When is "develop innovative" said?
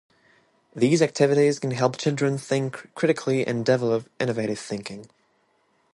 3.63-4.57